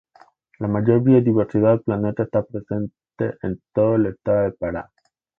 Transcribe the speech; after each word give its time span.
La 0.57 0.67
mayor 0.67 1.01
biodiversidad 1.03 1.69
del 1.73 1.81
planeta 1.83 2.23
está 2.23 2.43
presente 2.43 3.37
en 3.43 3.61
todo 3.71 3.93
el 3.97 4.07
Estado 4.07 4.45
de 4.45 4.51
Pará. 4.53 4.91